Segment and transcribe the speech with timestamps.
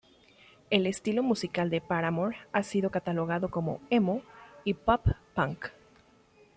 [0.71, 4.23] El estilo musical de Paramore ha sido catalogado como "emo"
[4.63, 5.67] y "pop punk".